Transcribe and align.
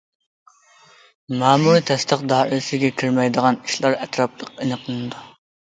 مەمۇرىي 1.41 1.83
تەستىق 1.91 2.25
دائىرىسىگە 2.33 2.91
كىرمەيدىغان 3.03 3.63
ئىشلار 3.69 4.01
ئەتراپلىق 4.03 4.53
ئېنىقلىنىدۇ. 4.59 5.25